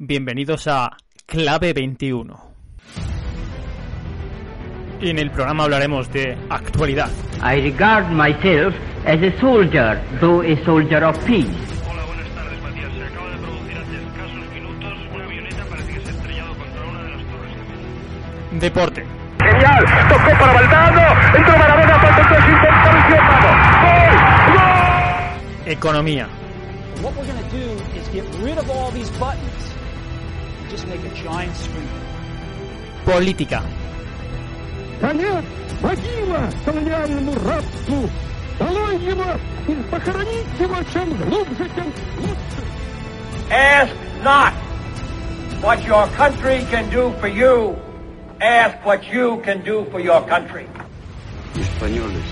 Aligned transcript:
Bienvenidos 0.00 0.68
a 0.68 0.96
Clave 1.26 1.72
21. 1.72 2.40
En 5.00 5.18
el 5.18 5.28
programa 5.32 5.64
hablaremos 5.64 6.12
de 6.12 6.38
actualidad, 6.48 7.10
I 7.42 7.60
regard 7.62 8.08
myself 8.12 8.76
as 9.04 9.20
a 9.20 9.40
soldier, 9.40 10.00
though 10.20 10.40
a 10.42 10.64
soldier 10.64 11.02
of 11.02 11.18
peace. 11.26 11.48
Hola, 11.90 12.04
buenas 12.04 12.28
tardes, 12.32 12.62
Matías. 12.62 12.92
Se 12.94 13.02
acaba 13.02 13.28
de 13.28 13.38
producir 13.38 13.76
hace 13.76 13.96
escasos 13.96 14.48
minutos 14.54 14.94
una 15.12 15.24
avioneta 15.24 15.64
parece 15.68 15.92
que 15.92 16.00
se 16.00 16.08
ha 16.10 16.12
estrellado 16.12 16.54
contra 16.54 16.84
una 16.84 17.02
de 17.02 17.10
las 17.10 17.26
torres. 17.26 18.60
deporte, 18.60 19.04
Genial, 19.40 19.84
tocó 20.08 20.38
para 20.38 20.52
Valdano, 20.52 21.36
entró 21.36 21.58
Maradona, 21.58 21.98
falta 21.98 22.20
el 22.20 22.28
tres 22.28 22.44
intentó 22.46 22.90
y 22.94 23.20
mano. 23.20 23.50
¡Gol! 23.82 24.14
¡Gol! 25.64 25.72
economía, 25.72 26.28
What 27.02 27.16
we're 27.16 27.26
going 27.26 27.42
to 27.42 27.50
do 27.50 27.98
is 27.98 28.08
get 28.08 28.24
rid 28.44 28.58
of 28.58 28.70
all 28.70 28.92
these 28.92 29.10
buttons 29.18 29.74
just 30.69 30.87
make 30.87 31.03
a 31.03 31.09
giant 31.15 31.55
screen. 31.55 31.89
política, 33.05 33.61
Конец 35.01 35.43
могила 35.81 36.49
славяному 36.63 37.33
рабству. 37.45 38.09
Долой 38.59 38.97
его 38.99 39.25
и 39.67 39.75
похоронить 39.91 40.45
его 40.59 40.77
чем 40.93 41.13
глубже, 41.15 41.69
тем 41.75 41.91
лучше. 42.19 42.63
Ask 43.49 43.91
not 44.23 44.53
what 45.61 45.83
your 45.85 46.07
country 46.15 46.65
can 46.71 46.89
do 46.89 47.11
for 47.19 47.27
you. 47.27 47.75
Ask 48.39 48.77
what 48.85 49.03
you 49.11 49.41
can 49.43 49.61
do 49.63 49.85
for 49.91 49.99
your 49.99 50.21
country. 50.27 50.67
españoles. 51.55 52.23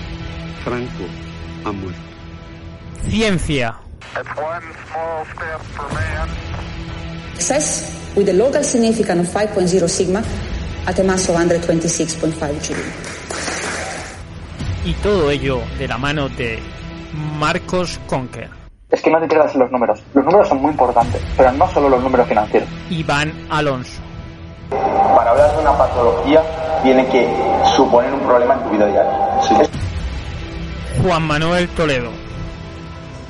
Franco 0.64 1.04
ha 1.64 1.72
muerto. 1.72 1.98
ciencia, 3.02 3.76
Success 7.34 7.95
with 8.17 8.27
a 8.29 8.33
local 8.33 8.63
significance 8.63 9.29
of 9.29 9.41
5.0 9.49 9.87
sigma 9.87 10.23
at 10.87 10.99
a 10.99 11.03
mass 11.03 11.29
of 11.29 11.35
126.5 11.35 12.61
joule. 12.61 12.83
y 14.85 14.93
todo 14.95 15.29
ello 15.29 15.61
de 15.77 15.87
la 15.87 15.97
mano 15.97 16.27
de 16.29 16.59
Marcos 17.39 17.99
Conker, 18.07 18.49
Es 18.89 19.01
que 19.01 19.11
no 19.11 19.19
te 19.19 19.27
pierdas 19.27 19.53
en 19.53 19.59
los 19.61 19.71
números. 19.71 20.01
Los 20.13 20.23
números 20.23 20.47
son 20.47 20.61
muy 20.61 20.71
importantes, 20.71 21.21
pero 21.35 21.51
no 21.51 21.69
solo 21.71 21.89
los 21.89 22.01
números 22.01 22.25
financieros. 22.27 22.69
Iván 22.89 23.33
Alonso, 23.49 24.01
Para 24.69 25.31
hablar 25.31 25.51
de 25.55 25.61
una 25.61 25.77
patología 25.77 26.41
tiene 26.83 27.05
que 27.07 27.27
suponer 27.75 28.13
un 28.13 28.21
problema 28.21 28.53
en 28.55 28.63
tu 28.63 28.69
vida 28.69 28.85
diaria. 28.87 29.11
Juan 31.03 31.23
Manuel 31.23 31.67
Toledo. 31.69 32.09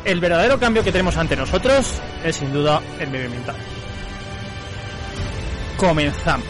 El 0.05 0.19
verdadero 0.19 0.59
cambio 0.59 0.83
que 0.83 0.91
tenemos 0.91 1.17
ante 1.17 1.35
nosotros 1.35 1.99
es 2.23 2.35
sin 2.35 2.53
duda 2.53 2.80
el 2.99 3.09
medioambiental. 3.09 3.55
Comenzamos. 5.78 6.45